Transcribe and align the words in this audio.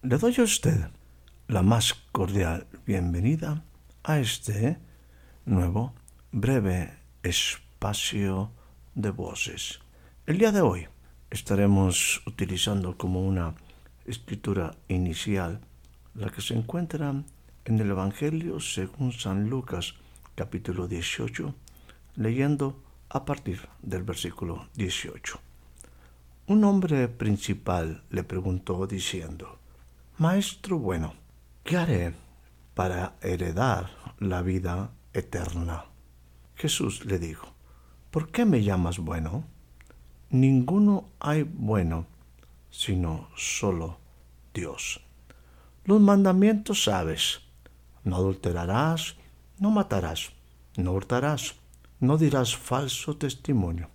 Le 0.00 0.16
doy 0.16 0.32
a 0.38 0.44
usted 0.44 0.90
la 1.48 1.62
más 1.62 1.92
cordial 2.12 2.68
bienvenida 2.86 3.64
a 4.04 4.20
este 4.20 4.78
nuevo 5.44 5.92
breve 6.30 6.92
espacio 7.24 8.52
de 8.94 9.10
voces. 9.10 9.80
El 10.24 10.38
día 10.38 10.52
de 10.52 10.60
hoy 10.60 10.86
estaremos 11.30 12.22
utilizando 12.28 12.96
como 12.96 13.26
una 13.26 13.56
escritura 14.06 14.76
inicial 14.86 15.60
la 16.14 16.30
que 16.30 16.42
se 16.42 16.54
encuentra 16.54 17.24
en 17.64 17.80
el 17.80 17.90
Evangelio 17.90 18.60
según 18.60 19.10
San 19.12 19.50
Lucas 19.50 19.94
capítulo 20.36 20.86
18, 20.86 21.52
leyendo 22.14 22.80
a 23.08 23.24
partir 23.24 23.68
del 23.82 24.04
versículo 24.04 24.68
18. 24.76 25.40
Un 26.46 26.62
hombre 26.62 27.08
principal 27.08 28.04
le 28.10 28.22
preguntó 28.22 28.86
diciendo, 28.86 29.58
Maestro 30.18 30.80
bueno, 30.80 31.14
¿qué 31.62 31.76
haré 31.76 32.12
para 32.74 33.14
heredar 33.22 33.88
la 34.18 34.42
vida 34.42 34.90
eterna? 35.12 35.84
Jesús 36.56 37.04
le 37.04 37.20
dijo, 37.20 37.54
¿por 38.10 38.32
qué 38.32 38.44
me 38.44 38.64
llamas 38.64 38.98
bueno? 38.98 39.44
Ninguno 40.30 41.04
hay 41.20 41.44
bueno, 41.44 42.06
sino 42.68 43.28
solo 43.36 44.00
Dios. 44.52 45.00
Los 45.84 46.00
mandamientos 46.00 46.82
sabes, 46.82 47.42
no 48.02 48.16
adulterarás, 48.16 49.14
no 49.60 49.70
matarás, 49.70 50.32
no 50.76 50.94
hurtarás, 50.94 51.54
no 52.00 52.18
dirás 52.18 52.56
falso 52.56 53.16
testimonio, 53.16 53.88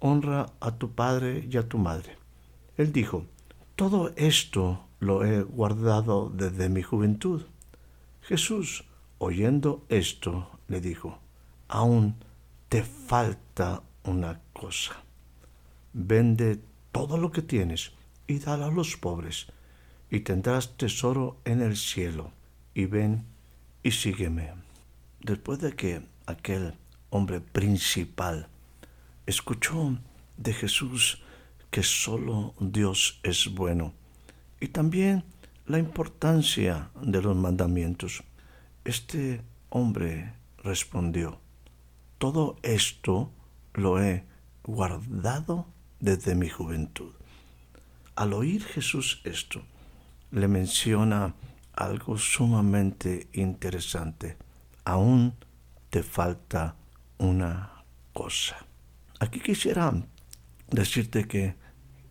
honra 0.00 0.46
a 0.58 0.72
tu 0.72 0.90
padre 0.96 1.46
y 1.48 1.56
a 1.58 1.68
tu 1.68 1.78
madre. 1.78 2.18
Él 2.76 2.92
dijo, 2.92 3.24
todo 3.76 4.12
esto 4.16 4.89
lo 5.00 5.24
he 5.24 5.42
guardado 5.42 6.30
desde 6.30 6.68
mi 6.68 6.82
juventud. 6.82 7.42
Jesús, 8.22 8.84
oyendo 9.18 9.84
esto, 9.88 10.50
le 10.68 10.80
dijo, 10.80 11.18
aún 11.68 12.16
te 12.68 12.82
falta 12.82 13.82
una 14.04 14.40
cosa. 14.52 15.02
Vende 15.92 16.60
todo 16.92 17.16
lo 17.18 17.32
que 17.32 17.42
tienes 17.42 17.92
y 18.26 18.38
dalo 18.38 18.66
a 18.66 18.70
los 18.70 18.96
pobres, 18.96 19.48
y 20.10 20.20
tendrás 20.20 20.76
tesoro 20.76 21.40
en 21.44 21.62
el 21.62 21.76
cielo. 21.76 22.32
Y 22.74 22.86
ven 22.86 23.24
y 23.82 23.90
sígueme. 23.90 24.52
Después 25.20 25.58
de 25.60 25.72
que 25.72 26.02
aquel 26.26 26.74
hombre 27.10 27.40
principal 27.40 28.48
escuchó 29.26 29.98
de 30.36 30.52
Jesús 30.52 31.22
que 31.70 31.82
solo 31.82 32.54
Dios 32.58 33.20
es 33.22 33.52
bueno, 33.52 33.94
y 34.60 34.68
también 34.68 35.24
la 35.66 35.78
importancia 35.78 36.90
de 37.00 37.22
los 37.22 37.36
mandamientos. 37.36 38.22
Este 38.84 39.42
hombre 39.70 40.34
respondió, 40.62 41.40
todo 42.18 42.56
esto 42.62 43.32
lo 43.74 44.02
he 44.02 44.24
guardado 44.64 45.66
desde 46.00 46.34
mi 46.34 46.48
juventud. 46.48 47.12
Al 48.16 48.32
oír 48.34 48.62
Jesús 48.64 49.22
esto, 49.24 49.62
le 50.30 50.48
menciona 50.48 51.34
algo 51.72 52.18
sumamente 52.18 53.28
interesante. 53.32 54.36
Aún 54.84 55.34
te 55.88 56.02
falta 56.02 56.76
una 57.18 57.84
cosa. 58.12 58.56
Aquí 59.18 59.40
quisiera 59.40 59.92
decirte 60.70 61.26
que 61.26 61.56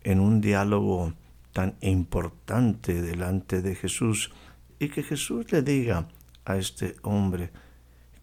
en 0.02 0.20
un 0.20 0.40
diálogo 0.40 1.12
tan 1.52 1.76
importante 1.80 3.02
delante 3.02 3.62
de 3.62 3.74
Jesús 3.74 4.32
y 4.78 4.88
que 4.88 5.02
Jesús 5.02 5.50
le 5.52 5.62
diga 5.62 6.08
a 6.44 6.56
este 6.56 6.96
hombre 7.02 7.50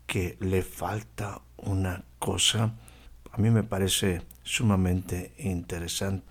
que 0.05 0.37
le 0.39 0.63
falta 0.63 1.41
una 1.57 2.03
cosa, 2.19 2.75
a 3.31 3.37
mí 3.37 3.49
me 3.49 3.63
parece 3.63 4.21
sumamente 4.43 5.33
interesante. 5.39 6.25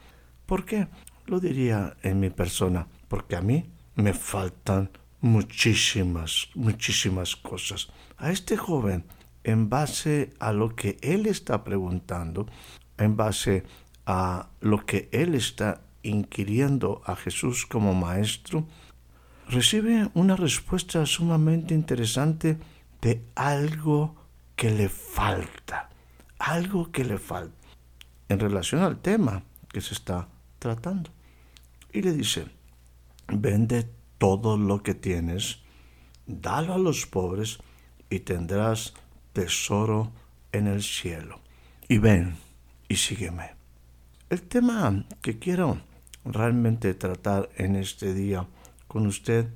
¿Por 0.47 0.65
qué? 0.65 0.89
Lo 1.27 1.41
diría 1.41 1.97
en 2.03 2.21
mi 2.21 2.31
persona, 2.31 2.87
porque 3.09 3.37
a 3.37 3.43
mí 3.43 3.65
me 3.95 4.15
faltan 4.15 4.91
muchísimas, 5.21 6.49
muchísimas 6.55 7.37
cosas. 7.37 7.89
A 8.17 8.31
este 8.31 8.57
joven, 8.57 9.05
en 9.45 9.69
base 9.69 10.31
a 10.39 10.53
lo 10.53 10.75
que 10.75 10.99
él 11.03 11.27
está 11.27 11.65
preguntando, 11.65 12.47
en 12.97 13.17
base 13.17 13.65
a 14.07 14.49
lo 14.61 14.87
que 14.87 15.09
él 15.13 15.35
está 15.35 15.83
inquiriendo 16.07 17.03
a 17.05 17.17
Jesús 17.17 17.67
como 17.67 17.95
maestro, 17.95 18.67
recibe 19.49 20.09
una 20.15 20.37
respuesta 20.37 21.05
sumamente 21.07 21.75
interesante 21.75 22.59
de 23.01 23.23
algo 23.35 24.15
que 24.57 24.71
le 24.71 24.89
falta, 24.89 25.91
algo 26.39 26.91
que 26.91 27.05
le 27.05 27.19
falta 27.19 27.55
en 28.29 28.41
relación 28.41 28.83
al 28.83 28.99
tema 28.99 29.43
que 29.73 29.81
se 29.81 29.95
está 29.95 30.29
tratando. 30.59 31.11
Y 31.93 32.03
le 32.03 32.13
dice, 32.13 32.47
vende 33.29 33.89
todo 34.19 34.57
lo 34.57 34.83
que 34.83 34.95
tienes, 34.95 35.61
dalo 36.27 36.75
a 36.75 36.79
los 36.79 37.07
pobres 37.07 37.59
y 38.11 38.21
tendrás 38.21 38.95
tesoro 39.33 40.13
en 40.53 40.67
el 40.67 40.83
cielo. 40.83 41.41
Y 41.89 41.99
ven 41.99 42.37
y 42.89 42.97
sígueme. 42.97 43.55
El 44.29 44.43
tema 44.43 45.05
que 45.23 45.39
quiero 45.39 45.79
realmente 46.27 46.95
tratar 46.95 47.49
en 47.57 47.77
este 47.77 48.13
día 48.13 48.47
con 48.89 49.07
usted 49.07 49.49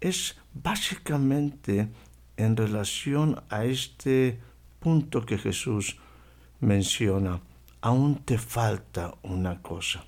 es 0.00 0.36
básicamente 0.52 1.88
en 2.36 2.56
relación 2.56 3.42
a 3.48 3.64
este 3.64 4.38
punto 4.80 5.24
que 5.24 5.38
Jesús 5.38 5.98
menciona. 6.60 7.40
Aún 7.80 8.16
te 8.24 8.38
falta 8.38 9.14
una 9.22 9.62
cosa. 9.62 10.04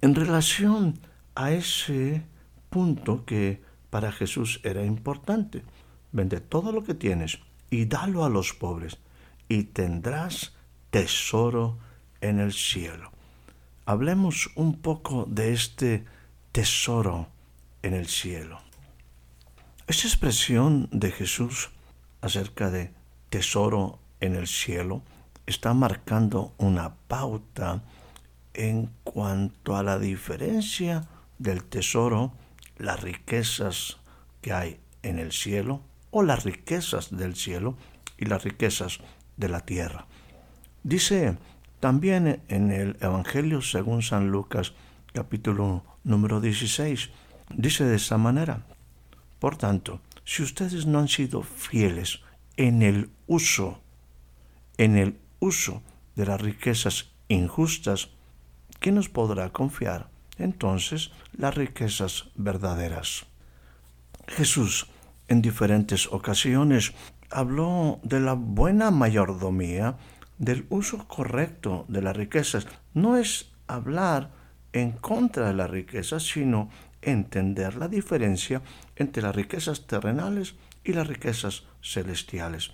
En 0.00 0.14
relación 0.14 0.98
a 1.34 1.52
ese 1.52 2.24
punto 2.70 3.24
que 3.24 3.62
para 3.90 4.12
Jesús 4.12 4.60
era 4.64 4.84
importante, 4.84 5.62
vende 6.12 6.40
todo 6.40 6.72
lo 6.72 6.82
que 6.84 6.94
tienes 6.94 7.38
y 7.70 7.86
dalo 7.86 8.24
a 8.24 8.28
los 8.28 8.52
pobres 8.52 8.98
y 9.48 9.64
tendrás 9.64 10.56
tesoro 10.90 11.78
en 12.20 12.40
el 12.40 12.52
cielo 12.52 13.17
hablemos 13.88 14.50
un 14.54 14.74
poco 14.74 15.24
de 15.26 15.54
este 15.54 16.04
tesoro 16.52 17.28
en 17.80 17.94
el 17.94 18.06
cielo. 18.06 18.60
Esta 19.86 20.06
expresión 20.06 20.90
de 20.92 21.10
Jesús 21.10 21.70
acerca 22.20 22.70
de 22.70 22.92
tesoro 23.30 23.98
en 24.20 24.34
el 24.34 24.46
cielo 24.46 25.00
está 25.46 25.72
marcando 25.72 26.52
una 26.58 26.96
pauta 27.08 27.82
en 28.52 28.90
cuanto 29.04 29.74
a 29.74 29.82
la 29.82 29.98
diferencia 29.98 31.08
del 31.38 31.64
tesoro, 31.64 32.34
las 32.76 33.00
riquezas 33.00 33.96
que 34.42 34.52
hay 34.52 34.80
en 35.02 35.18
el 35.18 35.32
cielo, 35.32 35.80
o 36.10 36.22
las 36.22 36.44
riquezas 36.44 37.16
del 37.16 37.36
cielo 37.36 37.78
y 38.18 38.26
las 38.26 38.44
riquezas 38.44 38.98
de 39.38 39.48
la 39.48 39.60
tierra. 39.60 40.06
Dice 40.82 41.38
también 41.80 42.42
en 42.48 42.70
el 42.70 42.96
Evangelio 43.00 43.62
según 43.62 44.02
San 44.02 44.30
Lucas 44.30 44.74
capítulo 45.12 45.84
número 46.04 46.40
16 46.40 47.10
dice 47.54 47.84
de 47.84 47.96
esa 47.96 48.18
manera, 48.18 48.66
por 49.38 49.56
tanto, 49.56 50.00
si 50.24 50.42
ustedes 50.42 50.86
no 50.86 50.98
han 50.98 51.08
sido 51.08 51.42
fieles 51.42 52.20
en 52.56 52.82
el 52.82 53.10
uso, 53.26 53.80
en 54.76 54.96
el 54.96 55.18
uso 55.38 55.82
de 56.16 56.26
las 56.26 56.40
riquezas 56.40 57.10
injustas, 57.28 58.10
¿quién 58.80 58.96
nos 58.96 59.08
podrá 59.08 59.50
confiar 59.50 60.08
entonces 60.38 61.12
las 61.32 61.54
riquezas 61.54 62.26
verdaderas? 62.34 63.26
Jesús 64.26 64.88
en 65.28 65.42
diferentes 65.42 66.06
ocasiones 66.08 66.92
habló 67.30 68.00
de 68.02 68.20
la 68.20 68.32
buena 68.32 68.90
mayordomía, 68.90 69.96
del 70.38 70.66
uso 70.68 71.06
correcto 71.06 71.84
de 71.88 72.02
las 72.02 72.16
riquezas. 72.16 72.66
No 72.94 73.16
es 73.16 73.50
hablar 73.66 74.30
en 74.72 74.92
contra 74.92 75.48
de 75.48 75.54
las 75.54 75.70
riquezas, 75.70 76.22
sino 76.22 76.70
entender 77.02 77.76
la 77.76 77.88
diferencia 77.88 78.62
entre 78.96 79.22
las 79.22 79.34
riquezas 79.34 79.86
terrenales 79.86 80.54
y 80.84 80.92
las 80.92 81.06
riquezas 81.06 81.64
celestiales. 81.82 82.70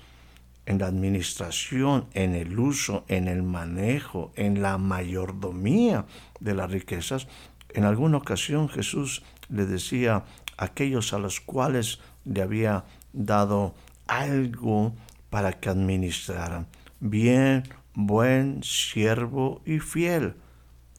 En 0.66 0.78
la 0.78 0.86
administración, 0.86 2.06
en 2.14 2.34
el 2.34 2.58
uso, 2.58 3.04
en 3.08 3.28
el 3.28 3.42
manejo, 3.42 4.32
en 4.34 4.62
la 4.62 4.78
mayordomía 4.78 6.06
de 6.40 6.54
las 6.54 6.70
riquezas, 6.70 7.28
en 7.74 7.84
alguna 7.84 8.18
ocasión 8.18 8.68
Jesús 8.68 9.22
le 9.48 9.66
decía 9.66 10.24
a 10.56 10.64
aquellos 10.64 11.12
a 11.12 11.18
los 11.18 11.40
cuales 11.40 11.98
le 12.24 12.40
había 12.40 12.84
dado 13.12 13.74
algo 14.06 14.94
para 15.28 15.52
que 15.52 15.68
administraran. 15.68 16.66
Bien, 17.00 17.64
buen 17.94 18.62
siervo 18.62 19.60
y 19.64 19.80
fiel. 19.80 20.36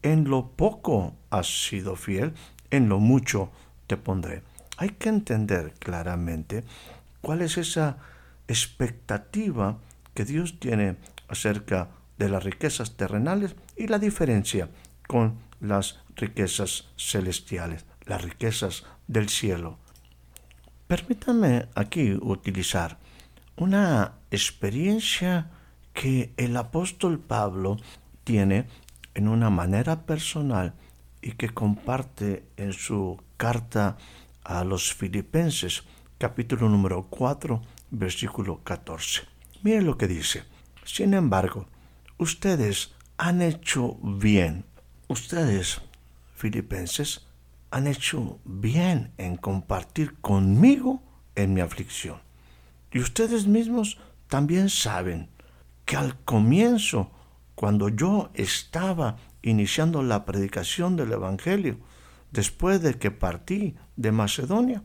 En 0.02 0.28
lo 0.28 0.52
poco 0.52 1.16
has 1.30 1.66
sido 1.66 1.96
fiel, 1.96 2.34
en 2.70 2.88
lo 2.88 3.00
mucho 3.00 3.50
te 3.86 3.96
pondré. 3.96 4.42
Hay 4.76 4.90
que 4.90 5.08
entender 5.08 5.72
claramente 5.78 6.64
cuál 7.22 7.42
es 7.42 7.56
esa 7.56 7.96
expectativa 8.46 9.78
que 10.14 10.24
Dios 10.24 10.60
tiene 10.60 10.96
acerca 11.28 11.88
de 12.18 12.28
las 12.28 12.44
riquezas 12.44 12.96
terrenales 12.96 13.56
y 13.76 13.88
la 13.88 13.98
diferencia 13.98 14.68
con 15.08 15.38
las 15.60 16.00
riquezas 16.14 16.88
celestiales, 16.96 17.84
las 18.04 18.22
riquezas 18.22 18.84
del 19.08 19.28
cielo. 19.28 19.78
Permítanme 20.86 21.68
aquí 21.74 22.12
utilizar 22.12 22.98
una 23.56 24.12
experiencia 24.30 25.50
que 25.96 26.34
el 26.36 26.54
apóstol 26.58 27.18
Pablo 27.18 27.78
tiene 28.22 28.66
en 29.14 29.28
una 29.28 29.48
manera 29.48 30.04
personal 30.04 30.74
y 31.22 31.32
que 31.32 31.48
comparte 31.48 32.44
en 32.58 32.74
su 32.74 33.18
carta 33.38 33.96
a 34.44 34.62
los 34.64 34.92
filipenses, 34.92 35.84
capítulo 36.18 36.68
número 36.68 37.06
4, 37.08 37.62
versículo 37.90 38.62
14. 38.62 39.22
Miren 39.62 39.86
lo 39.86 39.96
que 39.96 40.06
dice. 40.06 40.44
Sin 40.84 41.14
embargo, 41.14 41.66
ustedes 42.18 42.92
han 43.16 43.40
hecho 43.40 43.96
bien. 44.02 44.66
Ustedes, 45.08 45.80
filipenses, 46.34 47.26
han 47.70 47.86
hecho 47.86 48.38
bien 48.44 49.12
en 49.16 49.36
compartir 49.36 50.14
conmigo 50.20 51.02
en 51.36 51.54
mi 51.54 51.62
aflicción. 51.62 52.20
Y 52.92 52.98
ustedes 52.98 53.46
mismos 53.46 53.98
también 54.28 54.68
saben 54.68 55.30
que 55.86 55.96
al 55.96 56.18
comienzo, 56.24 57.10
cuando 57.54 57.88
yo 57.88 58.30
estaba 58.34 59.16
iniciando 59.40 60.02
la 60.02 60.26
predicación 60.26 60.96
del 60.96 61.12
Evangelio, 61.12 61.78
después 62.32 62.82
de 62.82 62.98
que 62.98 63.10
partí 63.10 63.76
de 63.96 64.12
Macedonia, 64.12 64.82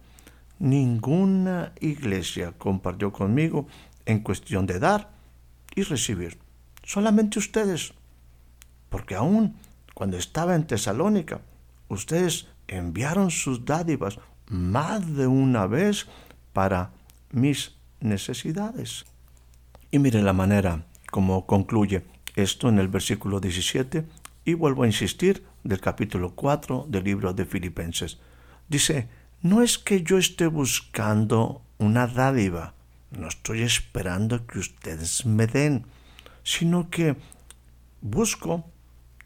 ninguna 0.59 1.73
iglesia 1.81 2.53
compartió 2.57 3.11
conmigo 3.11 3.67
en 4.05 4.19
cuestión 4.19 4.67
de 4.67 4.79
dar 4.79 5.09
y 5.75 5.81
recibir. 5.81 6.37
Solamente 6.83 7.39
ustedes. 7.39 7.93
Porque 8.89 9.15
aún 9.15 9.55
cuando 9.95 10.17
estaba 10.17 10.55
en 10.55 10.67
Tesalónica, 10.67 11.41
ustedes 11.89 12.47
enviaron 12.67 13.31
sus 13.31 13.65
dádivas 13.65 14.19
más 14.47 15.15
de 15.15 15.25
una 15.25 15.65
vez 15.65 16.07
para 16.53 16.91
mis 17.31 17.75
necesidades. 17.99 19.05
Y 19.89 19.99
mire 19.99 20.21
la 20.21 20.33
manera 20.33 20.85
como 21.11 21.45
concluye 21.45 22.03
esto 22.35 22.69
en 22.69 22.79
el 22.79 22.87
versículo 22.87 23.39
17 23.39 24.05
y 24.45 24.53
vuelvo 24.55 24.83
a 24.83 24.87
insistir 24.87 25.45
del 25.63 25.79
capítulo 25.79 26.33
4 26.33 26.87
del 26.89 27.03
libro 27.03 27.33
de 27.33 27.45
Filipenses. 27.45 28.17
Dice, 28.67 29.09
no 29.41 29.61
es 29.61 29.77
que 29.77 30.01
yo 30.01 30.17
esté 30.17 30.47
buscando 30.47 31.61
una 31.77 32.07
dádiva, 32.07 32.73
no 33.11 33.27
estoy 33.27 33.61
esperando 33.61 34.47
que 34.47 34.59
ustedes 34.59 35.25
me 35.25 35.45
den, 35.45 35.85
sino 36.43 36.89
que 36.89 37.17
busco, 37.99 38.65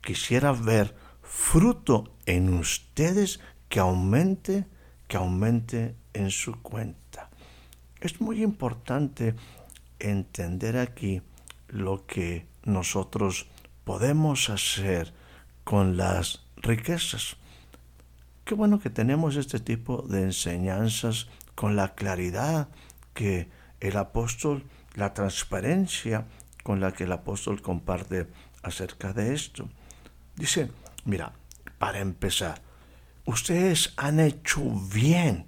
quisiera 0.02 0.52
ver 0.52 0.96
fruto 1.22 2.12
en 2.26 2.54
ustedes 2.54 3.40
que 3.70 3.80
aumente, 3.80 4.66
que 5.08 5.18
aumente 5.18 5.96
en 6.14 6.32
su 6.32 6.62
cuenta. 6.62 7.30
Es 8.02 8.20
muy 8.20 8.42
importante 8.42 9.36
entender 10.00 10.78
aquí 10.78 11.22
lo 11.76 12.06
que 12.06 12.48
nosotros 12.64 13.48
podemos 13.84 14.50
hacer 14.50 15.14
con 15.64 15.98
las 15.98 16.46
riquezas. 16.58 17.38
Qué 18.46 18.56
bueno 18.56 18.80
que 18.80 18.90
tenemos 18.90 19.36
este 19.36 19.60
tipo 19.60 20.04
de 20.04 20.24
enseñanzas 20.24 21.28
con 21.54 21.76
la 21.76 21.96
claridad 21.96 22.70
que 23.14 23.50
el 23.80 23.98
apóstol, 23.98 24.64
la 24.96 25.14
transparencia 25.14 26.26
con 26.64 26.80
la 26.80 26.92
que 26.92 27.04
el 27.04 27.12
apóstol 27.12 27.62
comparte 27.62 28.28
acerca 28.64 29.14
de 29.14 29.34
esto. 29.34 29.70
Dice, 30.36 30.72
mira, 31.04 31.34
para 31.78 32.00
empezar, 32.00 32.62
ustedes 33.26 33.94
han 33.98 34.20
hecho 34.20 34.62
bien 34.94 35.46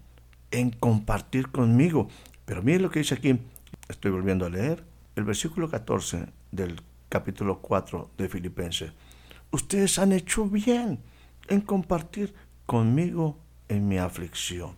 en 0.52 0.72
compartir 0.72 1.50
conmigo. 1.50 2.10
Pero 2.46 2.64
miren 2.64 2.84
lo 2.84 2.90
que 2.90 3.00
dice 3.00 3.16
aquí, 3.16 3.40
estoy 3.88 4.12
volviendo 4.12 4.46
a 4.46 4.50
leer, 4.50 4.84
el 5.18 5.24
versículo 5.24 5.68
14 5.68 6.28
del 6.52 6.80
capítulo 7.10 7.60
4 7.60 8.12
de 8.20 8.30
Filipenses. 8.30 8.92
Ustedes 9.50 9.98
han 9.98 10.12
hecho 10.12 10.46
bien 10.46 11.00
en 11.48 11.62
compartir 11.62 12.36
conmigo 12.68 13.40
en 13.68 13.88
mi 13.88 13.98
aflicción. 13.98 14.76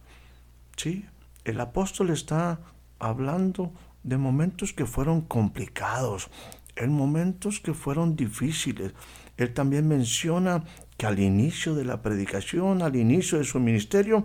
Sí, 0.77 1.05
el 1.43 1.59
apóstol 1.59 2.11
está 2.11 2.61
hablando 2.99 3.73
de 4.03 4.17
momentos 4.17 4.71
que 4.71 4.85
fueron 4.85 5.19
complicados, 5.21 6.29
en 6.77 6.93
momentos 6.93 7.59
que 7.59 7.73
fueron 7.73 8.15
difíciles. 8.15 8.93
Él 9.35 9.53
también 9.53 9.89
menciona 9.89 10.63
que 10.95 11.05
al 11.05 11.19
inicio 11.19 11.75
de 11.75 11.83
la 11.83 12.01
predicación, 12.01 12.81
al 12.81 12.95
inicio 12.95 13.39
de 13.39 13.43
su 13.43 13.59
ministerio, 13.59 14.23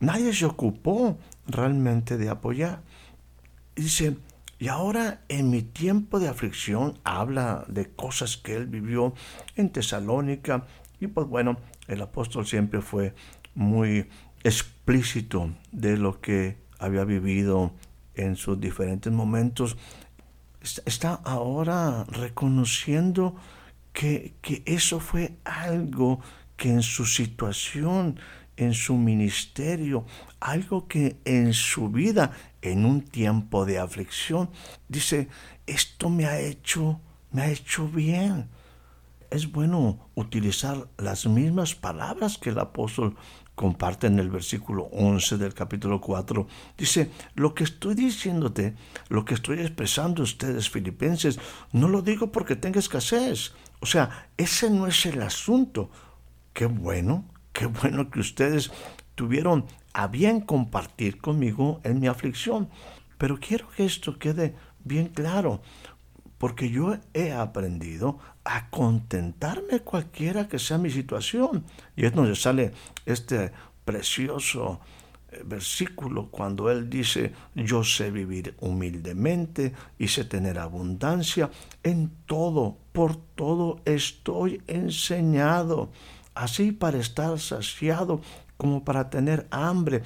nadie 0.00 0.32
se 0.32 0.46
ocupó 0.46 1.18
realmente 1.46 2.16
de 2.16 2.30
apoyar. 2.30 2.80
Dice, 3.76 4.16
y 4.62 4.68
ahora 4.68 5.22
en 5.28 5.50
mi 5.50 5.62
tiempo 5.62 6.20
de 6.20 6.28
aflicción 6.28 6.96
habla 7.02 7.64
de 7.66 7.90
cosas 7.90 8.36
que 8.36 8.54
él 8.54 8.68
vivió 8.68 9.12
en 9.56 9.70
Tesalónica. 9.70 10.66
Y 11.00 11.08
pues 11.08 11.26
bueno, 11.26 11.56
el 11.88 12.00
apóstol 12.00 12.46
siempre 12.46 12.80
fue 12.80 13.12
muy 13.56 14.08
explícito 14.44 15.50
de 15.72 15.96
lo 15.96 16.20
que 16.20 16.58
había 16.78 17.02
vivido 17.02 17.72
en 18.14 18.36
sus 18.36 18.60
diferentes 18.60 19.12
momentos. 19.12 19.76
Está 20.86 21.14
ahora 21.24 22.04
reconociendo 22.04 23.34
que, 23.92 24.34
que 24.42 24.62
eso 24.64 25.00
fue 25.00 25.38
algo 25.42 26.20
que 26.56 26.70
en 26.70 26.82
su 26.82 27.04
situación 27.04 28.20
en 28.56 28.74
su 28.74 28.96
ministerio, 28.96 30.04
algo 30.40 30.86
que 30.86 31.16
en 31.24 31.52
su 31.52 31.88
vida, 31.88 32.32
en 32.62 32.84
un 32.84 33.02
tiempo 33.02 33.66
de 33.66 33.78
aflicción, 33.78 34.50
dice, 34.88 35.28
esto 35.66 36.08
me 36.08 36.26
ha 36.26 36.40
hecho, 36.40 37.00
me 37.30 37.42
ha 37.42 37.50
hecho 37.50 37.88
bien. 37.88 38.48
Es 39.30 39.50
bueno 39.50 40.10
utilizar 40.14 40.88
las 40.98 41.26
mismas 41.26 41.74
palabras 41.74 42.38
que 42.38 42.50
el 42.50 42.58
apóstol 42.58 43.16
comparte 43.54 44.06
en 44.06 44.18
el 44.18 44.30
versículo 44.30 44.84
11 44.92 45.38
del 45.38 45.54
capítulo 45.54 46.00
4. 46.00 46.46
Dice, 46.76 47.10
lo 47.34 47.54
que 47.54 47.64
estoy 47.64 47.94
diciéndote, 47.94 48.74
lo 49.08 49.24
que 49.24 49.34
estoy 49.34 49.60
expresando 49.60 50.22
ustedes 50.22 50.70
filipenses, 50.70 51.38
no 51.72 51.88
lo 51.88 52.02
digo 52.02 52.30
porque 52.30 52.56
tenga 52.56 52.78
escasez. 52.78 53.52
O 53.80 53.86
sea, 53.86 54.28
ese 54.36 54.70
no 54.70 54.86
es 54.86 55.04
el 55.06 55.20
asunto. 55.22 55.90
Qué 56.52 56.66
bueno 56.66 57.24
Qué 57.52 57.66
bueno 57.66 58.10
que 58.10 58.20
ustedes 58.20 58.70
tuvieron 59.14 59.66
a 59.92 60.06
bien 60.06 60.40
compartir 60.40 61.18
conmigo 61.18 61.80
en 61.84 62.00
mi 62.00 62.06
aflicción. 62.06 62.68
Pero 63.18 63.38
quiero 63.38 63.68
que 63.70 63.84
esto 63.84 64.18
quede 64.18 64.54
bien 64.84 65.08
claro, 65.08 65.62
porque 66.38 66.70
yo 66.70 66.96
he 67.14 67.32
aprendido 67.32 68.18
a 68.44 68.68
contentarme 68.70 69.80
cualquiera 69.80 70.48
que 70.48 70.58
sea 70.58 70.78
mi 70.78 70.90
situación. 70.90 71.64
Y 71.94 72.04
es 72.06 72.12
donde 72.12 72.34
sale 72.34 72.72
este 73.06 73.52
precioso 73.84 74.80
eh, 75.30 75.42
versículo 75.44 76.28
cuando 76.30 76.70
él 76.70 76.90
dice, 76.90 77.32
yo 77.54 77.84
sé 77.84 78.10
vivir 78.10 78.56
humildemente 78.60 79.72
y 79.98 80.08
sé 80.08 80.24
tener 80.24 80.58
abundancia, 80.58 81.50
en 81.82 82.10
todo, 82.26 82.76
por 82.92 83.16
todo 83.16 83.80
estoy 83.84 84.62
enseñado 84.66 85.90
así 86.34 86.72
para 86.72 86.98
estar 86.98 87.38
saciado 87.38 88.20
como 88.62 88.84
para 88.84 89.10
tener 89.10 89.48
hambre, 89.50 90.04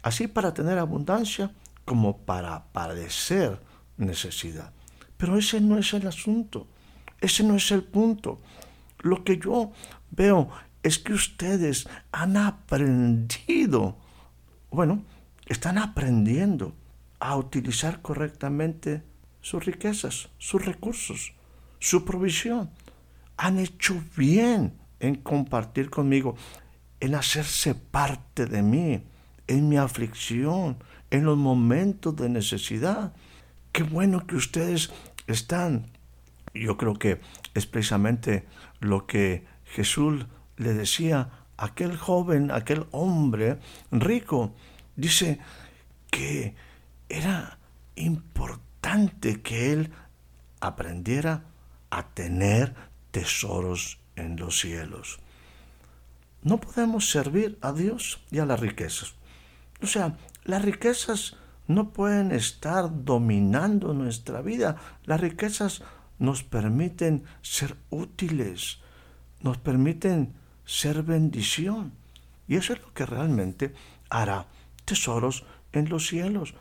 así 0.00 0.26
para 0.26 0.54
tener 0.54 0.78
abundancia 0.78 1.50
como 1.84 2.16
para 2.16 2.64
padecer 2.72 3.60
necesidad. 3.98 4.72
Pero 5.18 5.36
ese 5.36 5.60
no 5.60 5.76
es 5.76 5.92
el 5.92 6.06
asunto, 6.06 6.66
ese 7.20 7.44
no 7.44 7.56
es 7.56 7.70
el 7.72 7.82
punto. 7.82 8.40
Lo 9.00 9.22
que 9.22 9.36
yo 9.36 9.72
veo 10.12 10.48
es 10.82 10.98
que 10.98 11.12
ustedes 11.12 11.90
han 12.10 12.38
aprendido, 12.38 13.98
bueno, 14.70 15.04
están 15.44 15.76
aprendiendo 15.76 16.72
a 17.18 17.36
utilizar 17.36 18.00
correctamente 18.00 19.02
sus 19.42 19.66
riquezas, 19.66 20.30
sus 20.38 20.64
recursos, 20.64 21.34
su 21.78 22.06
provisión. 22.06 22.70
Han 23.36 23.58
hecho 23.58 24.02
bien 24.16 24.72
en 25.00 25.16
compartir 25.16 25.90
conmigo, 25.90 26.34
en 27.00 27.14
hacerse 27.14 27.74
parte 27.74 28.46
de 28.46 28.62
mí, 28.62 29.02
en 29.46 29.68
mi 29.68 29.76
aflicción, 29.78 30.76
en 31.10 31.24
los 31.24 31.36
momentos 31.36 32.14
de 32.16 32.28
necesidad. 32.28 33.12
Qué 33.72 33.82
bueno 33.82 34.26
que 34.26 34.36
ustedes 34.36 34.92
están. 35.26 35.90
Yo 36.54 36.76
creo 36.76 36.94
que 36.94 37.20
es 37.54 37.66
precisamente 37.66 38.46
lo 38.80 39.06
que 39.06 39.46
Jesús 39.64 40.26
le 40.56 40.74
decía 40.74 41.30
a 41.56 41.66
aquel 41.66 41.96
joven, 41.96 42.50
aquel 42.50 42.86
hombre 42.90 43.58
rico. 43.90 44.54
Dice 44.96 45.38
que 46.10 46.54
era 47.08 47.58
importante 47.96 49.40
que 49.42 49.72
él 49.72 49.92
aprendiera 50.60 51.44
a 51.90 52.08
tener 52.08 52.74
tesoros 53.10 53.98
en 54.16 54.36
los 54.36 54.60
cielos. 54.60 55.20
No 56.42 56.58
podemos 56.58 57.10
servir 57.10 57.58
a 57.60 57.72
Dios 57.72 58.20
y 58.30 58.38
a 58.38 58.46
las 58.46 58.60
riquezas. 58.60 59.14
O 59.82 59.86
sea, 59.86 60.16
las 60.44 60.62
riquezas 60.62 61.36
no 61.66 61.90
pueden 61.90 62.32
estar 62.32 63.04
dominando 63.04 63.92
nuestra 63.92 64.40
vida. 64.40 64.76
Las 65.04 65.20
riquezas 65.20 65.82
nos 66.18 66.42
permiten 66.42 67.24
ser 67.42 67.76
útiles, 67.90 68.78
nos 69.40 69.58
permiten 69.58 70.34
ser 70.64 71.02
bendición. 71.02 71.92
Y 72.48 72.56
eso 72.56 72.72
es 72.72 72.80
lo 72.80 72.92
que 72.92 73.06
realmente 73.06 73.74
hará 74.08 74.46
tesoros 74.84 75.44
en 75.72 75.88
los 75.88 76.06
cielos. 76.06 76.54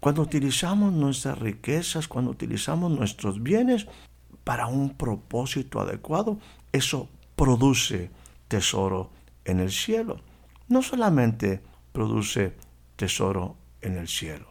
Cuando 0.00 0.22
utilizamos 0.22 0.92
nuestras 0.92 1.38
riquezas, 1.38 2.08
cuando 2.08 2.30
utilizamos 2.30 2.90
nuestros 2.90 3.42
bienes 3.42 3.86
para 4.44 4.66
un 4.66 4.90
propósito 4.90 5.80
adecuado, 5.80 6.38
eso 6.72 7.08
produce 7.36 8.10
tesoro 8.48 9.10
en 9.44 9.60
el 9.60 9.70
cielo. 9.70 10.20
No 10.68 10.82
solamente 10.82 11.62
produce 11.92 12.54
tesoro 12.96 13.56
en 13.80 13.96
el 13.96 14.08
cielo. 14.08 14.46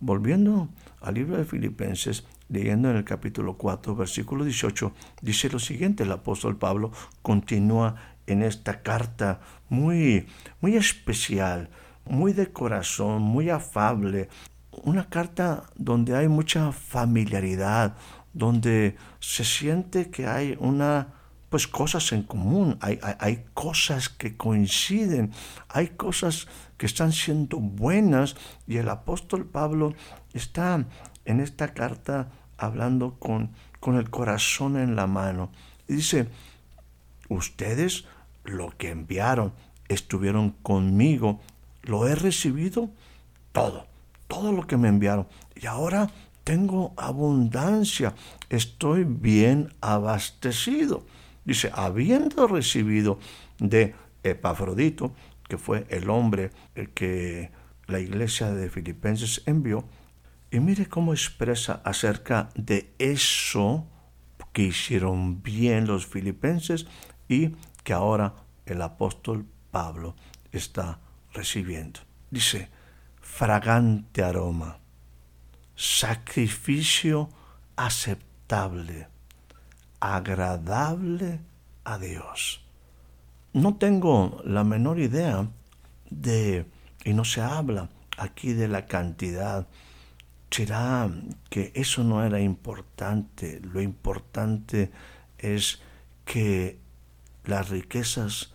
Volviendo 0.00 0.68
al 1.00 1.14
libro 1.14 1.36
de 1.36 1.44
Filipenses, 1.44 2.26
leyendo 2.48 2.90
en 2.90 2.96
el 2.96 3.04
capítulo 3.04 3.56
4, 3.56 3.94
versículo 3.96 4.44
18, 4.44 4.92
dice 5.22 5.50
lo 5.50 5.58
siguiente, 5.58 6.04
el 6.04 6.12
apóstol 6.12 6.56
Pablo 6.56 6.92
continúa 7.22 7.96
en 8.26 8.42
esta 8.42 8.82
carta 8.82 9.40
muy, 9.68 10.26
muy 10.60 10.76
especial, 10.76 11.70
muy 12.04 12.32
de 12.32 12.52
corazón, 12.52 13.22
muy 13.22 13.50
afable, 13.50 14.28
una 14.82 15.08
carta 15.08 15.64
donde 15.76 16.16
hay 16.16 16.28
mucha 16.28 16.72
familiaridad, 16.72 17.96
donde 18.32 18.96
se 19.18 19.44
siente 19.44 20.10
que 20.10 20.26
hay 20.26 20.56
una 20.60 21.17
pues 21.50 21.66
cosas 21.66 22.12
en 22.12 22.22
común, 22.22 22.78
hay, 22.80 22.98
hay, 23.18 23.44
cosas 23.54 24.08
que 24.08 24.36
coinciden, 24.36 25.32
hay 25.68 25.88
cosas 25.88 26.46
que 26.76 26.86
están 26.86 27.12
siendo 27.12 27.58
buenas 27.58 28.36
y 28.66 28.76
el 28.76 28.88
apóstol 28.88 29.46
Pablo 29.46 29.94
está 30.34 30.84
en 31.24 31.40
esta 31.40 31.72
carta 31.72 32.30
hablando 32.58 33.14
con, 33.18 33.50
con 33.80 33.96
el 33.96 34.10
corazón 34.10 34.76
en 34.76 34.94
la 34.94 35.06
mano. 35.06 35.50
Y 35.88 35.94
dice, 35.94 36.28
ustedes 37.28 38.04
lo 38.44 38.70
que 38.76 38.90
enviaron 38.90 39.52
estuvieron 39.88 40.50
conmigo, 40.62 41.40
lo 41.82 42.06
he 42.06 42.14
recibido 42.14 42.90
todo, 43.52 43.86
todo 44.26 44.52
lo 44.52 44.66
que 44.66 44.76
me 44.76 44.88
enviaron. 44.88 45.26
Y 45.56 45.66
ahora 45.66 46.10
tengo 46.44 46.92
abundancia, 46.96 48.14
estoy 48.50 49.04
bien 49.04 49.72
abastecido. 49.80 51.04
Dice, 51.48 51.70
habiendo 51.72 52.46
recibido 52.46 53.18
de 53.58 53.94
Epafrodito, 54.22 55.14
que 55.48 55.56
fue 55.56 55.86
el 55.88 56.10
hombre 56.10 56.50
el 56.74 56.90
que 56.90 57.50
la 57.86 58.00
iglesia 58.00 58.50
de 58.50 58.68
Filipenses 58.68 59.40
envió, 59.46 59.88
y 60.50 60.60
mire 60.60 60.84
cómo 60.88 61.14
expresa 61.14 61.80
acerca 61.86 62.50
de 62.54 62.92
eso 62.98 63.86
que 64.52 64.64
hicieron 64.64 65.42
bien 65.42 65.86
los 65.86 66.04
filipenses 66.04 66.86
y 67.30 67.56
que 67.82 67.94
ahora 67.94 68.34
el 68.66 68.82
apóstol 68.82 69.46
Pablo 69.70 70.16
está 70.52 71.00
recibiendo. 71.32 72.00
Dice, 72.30 72.68
fragante 73.22 74.22
aroma, 74.22 74.80
sacrificio 75.74 77.30
aceptable 77.74 79.08
agradable 80.00 81.40
a 81.84 81.98
Dios. 81.98 82.64
No 83.52 83.76
tengo 83.76 84.40
la 84.44 84.64
menor 84.64 85.00
idea 85.00 85.48
de, 86.10 86.66
y 87.04 87.12
no 87.12 87.24
se 87.24 87.40
habla 87.40 87.88
aquí 88.16 88.52
de 88.52 88.68
la 88.68 88.86
cantidad, 88.86 89.66
será 90.50 91.10
que 91.50 91.72
eso 91.74 92.04
no 92.04 92.24
era 92.24 92.40
importante, 92.40 93.60
lo 93.62 93.80
importante 93.80 94.90
es 95.38 95.80
que 96.24 96.78
las 97.44 97.70
riquezas 97.70 98.52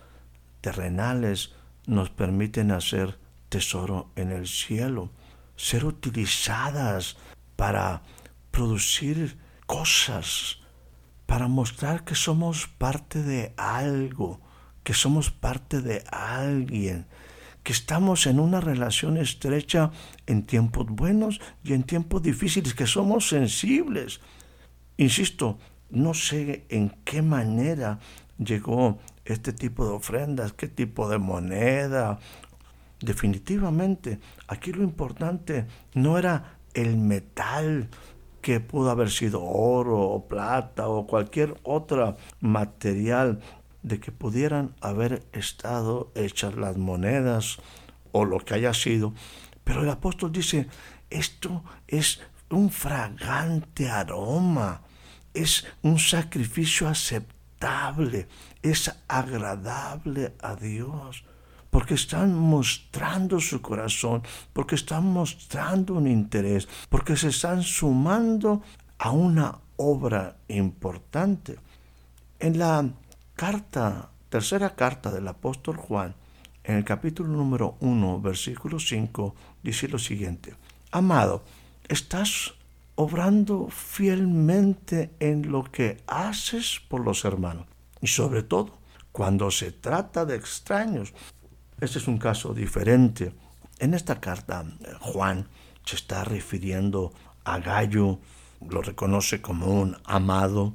terrenales 0.60 1.52
nos 1.86 2.10
permiten 2.10 2.70
hacer 2.70 3.18
tesoro 3.48 4.10
en 4.16 4.32
el 4.32 4.46
cielo, 4.46 5.10
ser 5.56 5.84
utilizadas 5.84 7.16
para 7.56 8.02
producir 8.50 9.38
cosas 9.66 10.63
para 11.26 11.48
mostrar 11.48 12.04
que 12.04 12.14
somos 12.14 12.66
parte 12.66 13.22
de 13.22 13.54
algo, 13.56 14.40
que 14.82 14.94
somos 14.94 15.30
parte 15.30 15.80
de 15.80 16.04
alguien, 16.10 17.06
que 17.62 17.72
estamos 17.72 18.26
en 18.26 18.38
una 18.40 18.60
relación 18.60 19.16
estrecha 19.16 19.90
en 20.26 20.44
tiempos 20.44 20.86
buenos 20.86 21.40
y 21.64 21.72
en 21.72 21.82
tiempos 21.82 22.22
difíciles, 22.22 22.74
que 22.74 22.86
somos 22.86 23.28
sensibles. 23.28 24.20
Insisto, 24.98 25.58
no 25.90 26.12
sé 26.12 26.66
en 26.68 26.90
qué 27.04 27.22
manera 27.22 27.98
llegó 28.38 28.98
este 29.24 29.52
tipo 29.52 29.86
de 29.86 29.92
ofrendas, 29.94 30.52
qué 30.52 30.68
tipo 30.68 31.08
de 31.08 31.18
moneda. 31.18 32.18
Definitivamente, 33.00 34.20
aquí 34.46 34.72
lo 34.72 34.82
importante 34.82 35.66
no 35.94 36.18
era 36.18 36.58
el 36.74 36.96
metal, 36.98 37.88
que 38.44 38.60
pudo 38.60 38.90
haber 38.90 39.10
sido 39.10 39.42
oro 39.42 39.98
o 39.98 40.28
plata 40.28 40.86
o 40.86 41.06
cualquier 41.06 41.56
otro 41.62 42.14
material 42.40 43.40
de 43.82 43.98
que 44.00 44.12
pudieran 44.12 44.76
haber 44.82 45.24
estado 45.32 46.12
hechas 46.14 46.54
las 46.54 46.76
monedas 46.76 47.56
o 48.12 48.26
lo 48.26 48.40
que 48.40 48.52
haya 48.52 48.74
sido. 48.74 49.14
Pero 49.64 49.82
el 49.82 49.88
apóstol 49.88 50.30
dice, 50.30 50.68
esto 51.08 51.64
es 51.88 52.20
un 52.50 52.68
fragante 52.70 53.88
aroma, 53.88 54.82
es 55.32 55.66
un 55.80 55.98
sacrificio 55.98 56.86
aceptable, 56.86 58.28
es 58.60 58.94
agradable 59.08 60.34
a 60.42 60.54
Dios 60.54 61.24
porque 61.74 61.94
están 61.94 62.32
mostrando 62.38 63.40
su 63.40 63.60
corazón, 63.60 64.22
porque 64.52 64.76
están 64.76 65.06
mostrando 65.06 65.94
un 65.94 66.06
interés, 66.06 66.68
porque 66.88 67.16
se 67.16 67.30
están 67.30 67.64
sumando 67.64 68.62
a 68.96 69.10
una 69.10 69.58
obra 69.76 70.36
importante. 70.46 71.58
En 72.38 72.60
la 72.60 72.88
carta, 73.34 74.08
tercera 74.28 74.76
carta 74.76 75.10
del 75.10 75.26
apóstol 75.26 75.76
Juan, 75.76 76.14
en 76.62 76.76
el 76.76 76.84
capítulo 76.84 77.30
número 77.30 77.76
1, 77.80 78.20
versículo 78.20 78.78
5, 78.78 79.34
dice 79.60 79.88
lo 79.88 79.98
siguiente, 79.98 80.54
Amado, 80.92 81.42
estás 81.88 82.54
obrando 82.94 83.66
fielmente 83.68 85.10
en 85.18 85.50
lo 85.50 85.64
que 85.64 86.04
haces 86.06 86.80
por 86.86 87.00
los 87.00 87.24
hermanos. 87.24 87.66
Y 88.00 88.06
sobre 88.06 88.44
todo, 88.44 88.78
cuando 89.10 89.48
se 89.52 89.70
trata 89.70 90.24
de 90.24 90.34
extraños, 90.34 91.14
este 91.84 91.98
es 91.98 92.08
un 92.08 92.18
caso 92.18 92.54
diferente. 92.54 93.32
En 93.78 93.94
esta 93.94 94.20
carta, 94.20 94.64
Juan 95.00 95.48
se 95.84 95.96
está 95.96 96.24
refiriendo 96.24 97.12
a 97.44 97.58
Gallo, 97.58 98.20
lo 98.68 98.82
reconoce 98.82 99.42
como 99.42 99.66
un 99.66 99.96
amado, 100.04 100.74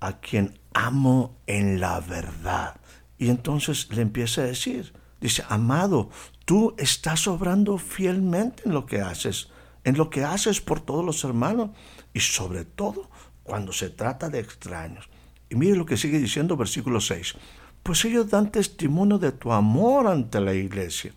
a 0.00 0.18
quien 0.20 0.58
amo 0.74 1.36
en 1.46 1.80
la 1.80 2.00
verdad. 2.00 2.80
Y 3.18 3.28
entonces 3.28 3.88
le 3.90 4.02
empieza 4.02 4.40
a 4.42 4.46
decir, 4.46 4.92
dice, 5.20 5.44
amado, 5.48 6.10
tú 6.44 6.74
estás 6.78 7.26
obrando 7.28 7.78
fielmente 7.78 8.62
en 8.66 8.72
lo 8.72 8.86
que 8.86 9.00
haces. 9.00 9.48
en 9.82 9.96
lo 9.96 10.10
que 10.10 10.24
haces 10.24 10.60
por 10.60 10.80
todos 10.82 11.02
los 11.02 11.24
hermanos 11.24 11.70
y 12.12 12.20
sobre 12.20 12.66
todo 12.66 13.08
cuando 13.42 13.72
se 13.72 13.88
trata 13.88 14.28
de 14.28 14.38
extraños. 14.38 15.08
Y 15.48 15.54
mire 15.54 15.74
lo 15.74 15.86
que 15.86 15.96
sigue 15.96 16.18
diciendo 16.18 16.54
versículo 16.56 17.00
6. 17.00 17.34
Pues 17.82 18.04
ellos 18.04 18.30
dan 18.30 18.52
testimonio 18.52 19.18
de 19.18 19.32
tu 19.32 19.52
amor 19.52 20.06
ante 20.06 20.40
la 20.40 20.54
iglesia. 20.54 21.12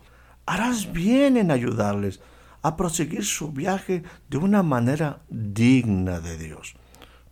Harás 0.46 0.92
bien 0.92 1.36
en 1.36 1.50
ayudarles 1.50 2.20
a 2.62 2.76
proseguir 2.76 3.24
su 3.24 3.52
viaje 3.52 4.02
de 4.30 4.38
una 4.38 4.62
manera 4.62 5.20
digna 5.28 6.20
de 6.20 6.38
Dios. 6.38 6.74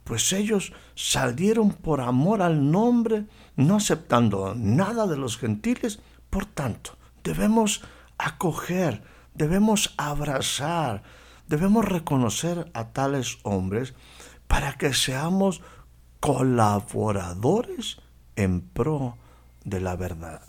Pues 0.05 0.33
ellos 0.33 0.73
salieron 0.95 1.73
por 1.73 2.01
amor 2.01 2.43
al 2.43 2.71
nombre, 2.71 3.27
no 3.57 3.77
aceptando 3.77 4.55
nada 4.55 5.07
de 5.07 5.17
los 5.17 5.39
gentiles. 5.39 6.01
Por 6.29 6.45
tanto, 6.45 6.99
debemos 7.25 7.83
acoger, 8.19 9.03
debemos 9.35 9.95
abrazar, 9.97 11.03
debemos 11.49 11.85
reconocer 11.87 12.71
a 12.75 12.93
tales 12.93 13.39
hombres 13.43 13.95
para 14.49 14.75
que 14.75 14.93
seamos 14.93 15.62
colaboradores 16.21 17.99
en 18.37 18.61
pro 18.61 19.17
de 19.65 19.81
la 19.81 19.97
verdad. 19.97 20.43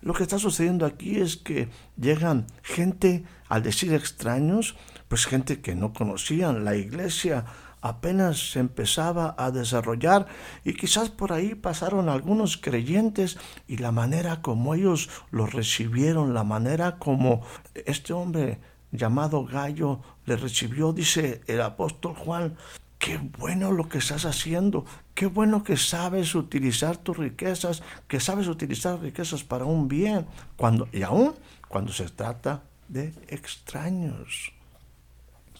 Lo 0.00 0.14
que 0.14 0.24
está 0.24 0.38
sucediendo 0.38 0.84
aquí 0.84 1.16
es 1.16 1.36
que 1.36 1.68
llegan 1.96 2.46
gente, 2.62 3.24
al 3.48 3.62
decir 3.62 3.92
extraños, 3.94 4.76
pues 5.08 5.26
gente 5.26 5.60
que 5.60 5.76
no 5.76 5.92
conocían 5.92 6.64
la 6.64 6.74
iglesia, 6.74 7.44
apenas 7.82 8.52
se 8.52 8.60
empezaba 8.60 9.34
a 9.38 9.50
desarrollar 9.50 10.26
y 10.64 10.74
quizás 10.74 11.10
por 11.10 11.32
ahí 11.32 11.54
pasaron 11.54 12.08
algunos 12.08 12.56
creyentes 12.56 13.38
y 13.68 13.76
la 13.76 13.92
manera 13.92 14.40
como 14.40 14.74
ellos 14.74 15.10
lo 15.30 15.46
recibieron, 15.46 16.32
la 16.32 16.44
manera 16.44 16.98
como 16.98 17.42
este 17.74 18.12
hombre 18.12 18.60
llamado 18.92 19.44
Gallo 19.44 20.00
le 20.26 20.36
recibió, 20.36 20.92
dice 20.92 21.42
el 21.46 21.60
apóstol 21.60 22.14
Juan, 22.14 22.56
qué 23.02 23.18
bueno 23.18 23.72
lo 23.72 23.88
que 23.88 23.98
estás 23.98 24.24
haciendo, 24.26 24.86
qué 25.12 25.26
bueno 25.26 25.64
que 25.64 25.76
sabes 25.76 26.36
utilizar 26.36 26.96
tus 26.96 27.16
riquezas, 27.16 27.82
que 28.06 28.20
sabes 28.20 28.46
utilizar 28.46 29.00
riquezas 29.00 29.42
para 29.42 29.64
un 29.64 29.88
bien, 29.88 30.24
cuando, 30.56 30.86
y 30.92 31.02
aún 31.02 31.34
cuando 31.66 31.92
se 31.92 32.08
trata 32.10 32.62
de 32.86 33.12
extraños. 33.26 34.52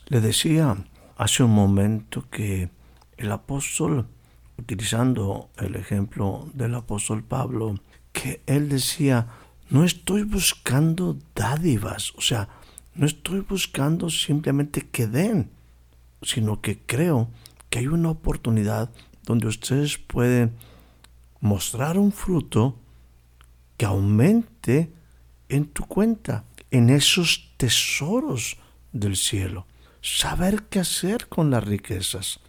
Le 0.07 0.21
decía 0.21 0.77
hace 1.17 1.43
un 1.43 1.51
momento 1.51 2.31
que 2.31 2.71
el 3.17 3.33
apóstol, 3.33 4.07
utilizando 4.57 5.51
el 5.59 5.75
ejemplo 5.75 6.49
del 6.55 6.77
apóstol 6.77 7.25
Pablo, 7.25 7.75
que 8.13 8.41
él 8.47 8.69
decía, 8.69 9.27
no 9.69 9.83
estoy 9.83 10.23
buscando 10.23 11.19
dádivas, 11.35 12.13
o 12.15 12.21
sea, 12.21 12.49
no 12.95 13.05
estoy 13.05 13.41
buscando 13.41 14.11
simplemente 14.11 14.83
que 14.83 15.09
den, 15.09 15.51
sino 16.23 16.61
que 16.61 16.79
creo 16.79 17.29
que 17.71 17.81
hay 17.81 17.87
una 17.87 18.11
oportunidad 18.11 18.91
donde 19.25 19.47
ustedes 19.47 19.99
pueden 19.99 20.53
mostrar 21.41 21.99
un 21.99 22.13
fruto 22.13 22.77
que 23.77 23.87
aumente 23.87 24.93
en 25.49 25.67
tu 25.67 25.85
cuenta, 25.85 26.45
en 26.71 26.91
esos 26.91 27.53
tesoros 27.57 28.57
del 28.93 29.17
cielo. 29.17 29.67
Saber 30.01 30.65
qué 30.65 30.81
hacer 30.81 31.29
con 31.29 31.51
las 31.51 31.65
riquezas. 31.65 32.41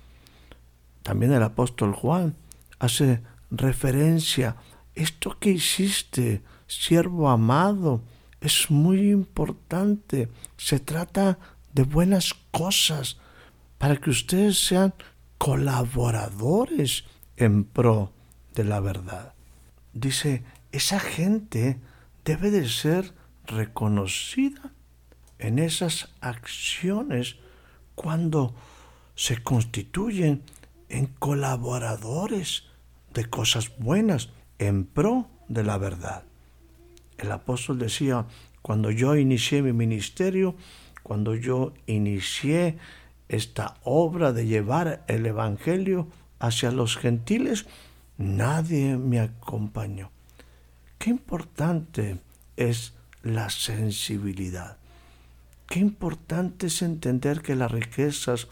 También 1.03 1.33
el 1.33 1.43
apóstol 1.43 1.93
Juan 1.93 2.35
hace 2.79 3.21
referencia, 3.51 4.55
esto 4.95 5.37
que 5.39 5.51
hiciste, 5.51 6.41
siervo 6.67 7.29
amado, 7.29 8.01
es 8.41 8.69
muy 8.69 9.11
importante. 9.11 10.29
Se 10.57 10.79
trata 10.79 11.37
de 11.73 11.83
buenas 11.83 12.33
cosas, 12.51 13.17
para 13.77 13.97
que 13.97 14.09
ustedes 14.09 14.57
sean 14.57 14.93
colaboradores 15.37 17.05
en 17.37 17.63
pro 17.63 18.13
de 18.55 18.63
la 18.63 18.79
verdad. 18.79 19.33
Dice, 19.93 20.43
esa 20.71 20.99
gente 20.99 21.79
debe 22.23 22.49
de 22.51 22.67
ser 22.67 23.13
reconocida 23.45 24.73
en 25.39 25.59
esas 25.59 26.09
acciones 26.21 27.35
cuando 27.95 28.55
se 29.15 29.43
constituyen 29.43 30.43
en 30.89 31.07
colaboradores 31.07 32.63
de 33.13 33.25
cosas 33.25 33.77
buenas 33.77 34.29
en 34.59 34.85
pro 34.85 35.27
de 35.47 35.63
la 35.63 35.77
verdad. 35.77 36.23
El 37.17 37.31
apóstol 37.31 37.79
decía, 37.79 38.25
cuando 38.61 38.91
yo 38.91 39.15
inicié 39.15 39.61
mi 39.61 39.73
ministerio, 39.73 40.55
cuando 41.03 41.35
yo 41.35 41.73
inicié 41.85 42.77
esta 43.35 43.77
obra 43.83 44.31
de 44.31 44.45
llevar 44.45 45.03
el 45.07 45.25
Evangelio 45.25 46.07
hacia 46.39 46.71
los 46.71 46.97
gentiles, 46.97 47.65
nadie 48.17 48.97
me 48.97 49.19
acompañó. 49.19 50.11
Qué 50.97 51.09
importante 51.09 52.19
es 52.57 52.93
la 53.23 53.49
sensibilidad. 53.49 54.77
Qué 55.67 55.79
importante 55.79 56.67
es 56.67 56.81
entender 56.81 57.41
que 57.41 57.55
las 57.55 57.71
riquezas 57.71 58.47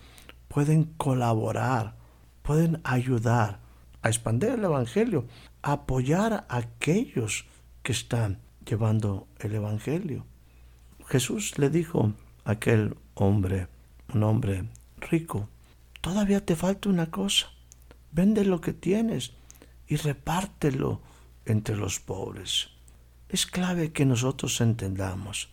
pueden 0.47 0.85
colaborar, 0.97 1.95
pueden 2.41 2.81
ayudar 2.83 3.59
a 4.01 4.09
expandir 4.09 4.49
el 4.49 4.63
Evangelio, 4.63 5.25
apoyar 5.61 6.45
a 6.49 6.57
aquellos 6.57 7.45
que 7.83 7.91
están 7.91 8.39
llevando 8.65 9.27
el 9.39 9.53
Evangelio. 9.53 10.25
Jesús 11.07 11.59
le 11.59 11.69
dijo 11.69 12.13
a 12.45 12.51
aquel 12.51 12.95
hombre, 13.13 13.67
un 14.13 14.23
hombre 14.23 14.65
rico, 14.97 15.49
todavía 16.01 16.45
te 16.45 16.55
falta 16.55 16.89
una 16.89 17.11
cosa. 17.11 17.47
Vende 18.11 18.45
lo 18.45 18.61
que 18.61 18.73
tienes 18.73 19.33
y 19.87 19.95
repártelo 19.95 21.01
entre 21.45 21.75
los 21.75 21.99
pobres. 21.99 22.69
Es 23.29 23.45
clave 23.45 23.91
que 23.91 24.05
nosotros 24.05 24.59
entendamos 24.61 25.49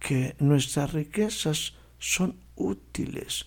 que 0.00 0.34
nuestras 0.40 0.92
riquezas 0.92 1.74
son 1.98 2.36
útiles. 2.56 3.46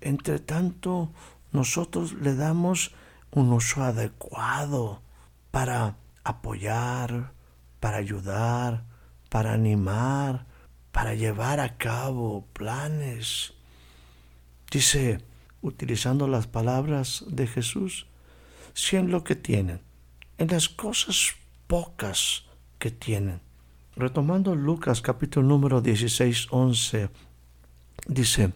Entre 0.00 0.38
tanto, 0.38 1.12
nosotros 1.52 2.14
le 2.14 2.34
damos 2.34 2.92
un 3.32 3.52
uso 3.52 3.82
adecuado 3.82 5.02
para 5.50 5.96
apoyar, 6.24 7.32
para 7.80 7.98
ayudar, 7.98 8.84
para 9.28 9.52
animar, 9.52 10.46
para 10.92 11.14
llevar 11.14 11.60
a 11.60 11.76
cabo 11.76 12.46
planes. 12.52 13.54
Dice, 14.70 15.18
utilizando 15.62 16.28
las 16.28 16.46
palabras 16.46 17.24
de 17.26 17.46
Jesús, 17.46 18.06
si 18.74 18.96
en 18.96 19.10
lo 19.10 19.24
que 19.24 19.34
tienen, 19.34 19.80
en 20.36 20.48
las 20.48 20.68
cosas 20.68 21.34
pocas 21.66 22.44
que 22.78 22.90
tienen. 22.90 23.40
Retomando 23.96 24.54
Lucas 24.54 25.00
capítulo 25.00 25.48
número 25.48 25.80
16, 25.80 26.48
11, 26.50 27.08
dice, 28.06 28.52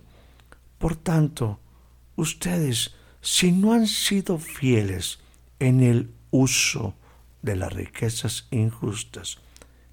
por 0.78 0.96
tanto, 0.96 1.60
ustedes, 2.16 2.94
si 3.20 3.50
no 3.50 3.72
han 3.72 3.86
sido 3.86 4.38
fieles 4.38 5.18
en 5.58 5.82
el 5.82 6.12
uso 6.30 6.94
de 7.40 7.56
las 7.56 7.72
riquezas 7.72 8.48
injustas, 8.50 9.38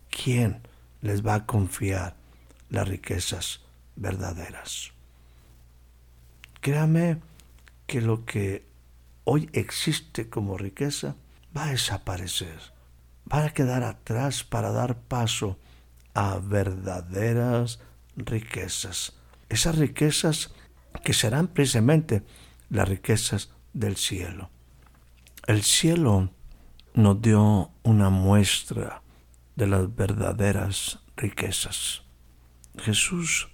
¿quién 0.10 0.62
les 1.02 1.26
va 1.26 1.36
a 1.36 1.46
confiar 1.46 2.18
las 2.70 2.88
riquezas 2.88 3.62
verdaderas? 3.96 4.99
Créame 6.62 7.22
que 7.88 8.02
lo 8.02 8.26
que 8.26 8.66
hoy 9.24 9.50
existe 9.54 10.30
como 10.30 10.58
riqueza 10.58 11.16
va 11.56 11.66
a 11.66 11.72
desaparecer, 11.72 12.60
va 13.32 13.46
a 13.46 13.54
quedar 13.54 13.84
atrás 13.84 14.44
para 14.44 14.72
dar 14.72 14.98
paso 14.98 15.58
a 16.14 16.40
verdaderas 16.40 17.80
riquezas. 18.16 19.14
Esas 19.48 19.78
riquezas 19.78 20.52
que 21.04 21.14
serán 21.14 21.48
precisamente 21.48 22.24
las 22.70 22.88
riquezas 22.88 23.52
del 23.74 23.96
cielo. 23.96 24.50
El 25.48 25.64
cielo 25.64 26.32
nos 26.94 27.22
dio 27.22 27.72
una 27.84 28.10
muestra 28.10 29.02
de 29.56 29.68
las 29.68 29.96
verdaderas 29.96 31.00
riquezas. 31.16 32.04
Jesús 32.78 33.50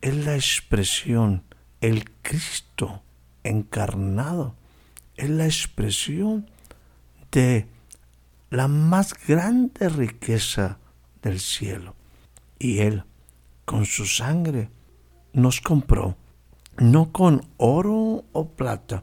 es 0.00 0.16
la 0.16 0.34
expresión 0.34 1.44
el 1.82 2.08
Cristo 2.22 3.02
encarnado 3.42 4.54
es 5.16 5.28
la 5.28 5.46
expresión 5.46 6.48
de 7.32 7.66
la 8.50 8.68
más 8.68 9.14
grande 9.26 9.88
riqueza 9.88 10.78
del 11.22 11.40
cielo. 11.40 11.96
Y 12.58 12.78
Él, 12.78 13.02
con 13.64 13.84
su 13.84 14.06
sangre, 14.06 14.70
nos 15.32 15.60
compró, 15.60 16.16
no 16.76 17.10
con 17.10 17.44
oro 17.56 18.24
o 18.30 18.48
plata, 18.48 19.02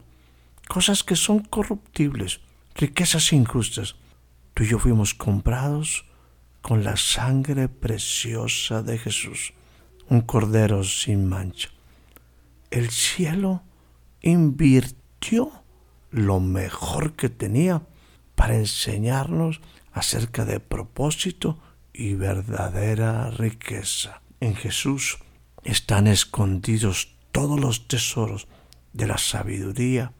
cosas 0.66 1.04
que 1.04 1.16
son 1.16 1.40
corruptibles, 1.40 2.40
riquezas 2.74 3.34
injustas. 3.34 3.96
Tú 4.54 4.62
y 4.64 4.68
yo 4.68 4.78
fuimos 4.78 5.12
comprados 5.12 6.06
con 6.62 6.82
la 6.82 6.96
sangre 6.96 7.68
preciosa 7.68 8.82
de 8.82 8.96
Jesús, 8.96 9.52
un 10.08 10.22
cordero 10.22 10.82
sin 10.82 11.28
mancha 11.28 11.68
el 12.70 12.90
cielo 12.90 13.62
invirtió 14.20 15.52
lo 16.10 16.40
mejor 16.40 17.14
que 17.14 17.28
tenía 17.28 17.82
para 18.34 18.56
enseñarnos 18.56 19.60
acerca 19.92 20.44
de 20.44 20.60
propósito 20.60 21.58
y 21.92 22.14
verdadera 22.14 23.30
riqueza. 23.30 24.22
En 24.40 24.54
Jesús 24.54 25.18
están 25.64 26.06
escondidos 26.06 27.14
todos 27.32 27.60
los 27.60 27.88
tesoros 27.88 28.48
de 28.92 29.06
la 29.06 29.18
sabiduría 29.18 30.12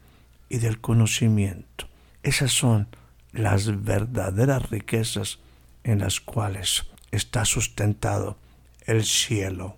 y 0.49 0.57
del 0.57 0.79
conocimiento. 0.79 1.87
Esas 2.23 2.51
son 2.51 2.87
las 3.31 3.83
verdaderas 3.83 4.69
riquezas 4.69 5.39
en 5.83 5.99
las 5.99 6.19
cuales 6.19 6.85
está 7.11 7.45
sustentado 7.45 8.37
el 8.85 9.03
cielo. 9.03 9.77